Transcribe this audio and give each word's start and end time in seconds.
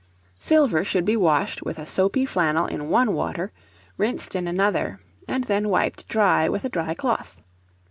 Silver 0.39 0.83
should 0.83 1.05
be 1.05 1.15
washed 1.15 1.61
with 1.61 1.77
a 1.77 1.85
soapy 1.85 2.25
flannel 2.25 2.65
in 2.65 2.89
one 2.89 3.13
water, 3.13 3.51
rinsed 3.99 4.33
in 4.33 4.47
another, 4.47 4.99
and 5.27 5.43
then 5.43 5.69
wiped 5.69 6.07
dry 6.07 6.49
with 6.49 6.65
a 6.65 6.69
dry 6.69 6.95
cloth. 6.95 7.37